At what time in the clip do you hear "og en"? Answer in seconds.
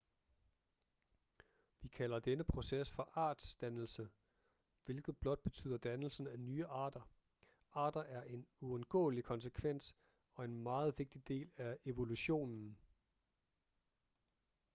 10.35-10.57